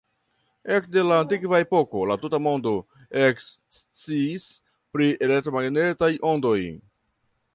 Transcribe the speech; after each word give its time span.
Ekde 0.75 1.01
la 1.09 1.17
antikva 1.23 1.59
epoko, 1.63 1.99
la 2.11 2.15
tuta 2.23 2.39
mondo 2.45 2.73
eksciis 3.25 4.47
pri 4.97 5.11
elektromagnetaj 5.27 6.13
ondoj. 6.33 6.59